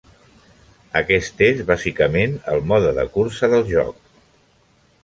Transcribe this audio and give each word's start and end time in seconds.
Aquest 1.01 1.43
és 1.49 1.61
bàsicament 1.67 2.35
el 2.55 2.65
mode 2.73 2.95
de 3.03 3.07
cursa 3.19 3.53
del 3.55 3.71
joc. 3.77 4.05